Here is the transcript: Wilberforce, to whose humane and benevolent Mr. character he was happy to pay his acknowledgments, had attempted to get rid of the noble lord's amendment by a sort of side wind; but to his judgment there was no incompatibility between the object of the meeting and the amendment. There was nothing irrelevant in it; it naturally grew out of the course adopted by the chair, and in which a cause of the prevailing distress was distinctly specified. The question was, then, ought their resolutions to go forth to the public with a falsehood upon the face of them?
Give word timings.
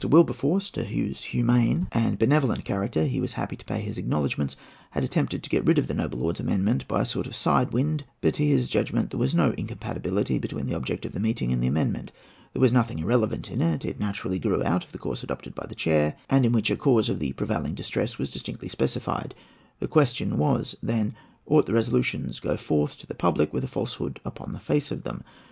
Wilberforce, 0.03 0.71
to 0.71 0.83
whose 0.83 1.25
humane 1.25 1.85
and 1.91 2.17
benevolent 2.17 2.61
Mr. 2.61 2.65
character 2.65 3.05
he 3.05 3.21
was 3.21 3.33
happy 3.33 3.55
to 3.55 3.63
pay 3.65 3.81
his 3.81 3.99
acknowledgments, 3.99 4.55
had 4.89 5.03
attempted 5.03 5.43
to 5.43 5.49
get 5.51 5.63
rid 5.63 5.77
of 5.77 5.85
the 5.85 5.93
noble 5.93 6.17
lord's 6.17 6.39
amendment 6.39 6.87
by 6.87 7.01
a 7.01 7.05
sort 7.05 7.27
of 7.27 7.35
side 7.35 7.71
wind; 7.71 8.03
but 8.19 8.33
to 8.33 8.43
his 8.43 8.67
judgment 8.67 9.11
there 9.11 9.19
was 9.19 9.35
no 9.35 9.51
incompatibility 9.59 10.39
between 10.39 10.65
the 10.65 10.73
object 10.73 11.05
of 11.05 11.13
the 11.13 11.19
meeting 11.19 11.53
and 11.53 11.61
the 11.61 11.67
amendment. 11.67 12.11
There 12.53 12.59
was 12.59 12.73
nothing 12.73 12.97
irrelevant 12.97 13.51
in 13.51 13.61
it; 13.61 13.85
it 13.85 13.99
naturally 13.99 14.39
grew 14.39 14.63
out 14.63 14.83
of 14.83 14.91
the 14.91 14.97
course 14.97 15.21
adopted 15.21 15.53
by 15.53 15.67
the 15.67 15.75
chair, 15.75 16.15
and 16.27 16.47
in 16.47 16.51
which 16.51 16.71
a 16.71 16.75
cause 16.75 17.07
of 17.07 17.19
the 17.19 17.33
prevailing 17.33 17.75
distress 17.75 18.17
was 18.17 18.31
distinctly 18.31 18.69
specified. 18.69 19.35
The 19.77 19.87
question 19.87 20.39
was, 20.39 20.75
then, 20.81 21.13
ought 21.45 21.67
their 21.67 21.75
resolutions 21.75 22.37
to 22.37 22.41
go 22.41 22.57
forth 22.57 22.97
to 22.97 23.05
the 23.05 23.13
public 23.13 23.53
with 23.53 23.63
a 23.63 23.67
falsehood 23.67 24.19
upon 24.25 24.53
the 24.53 24.59
face 24.59 24.89
of 24.89 25.03
them? 25.03 25.21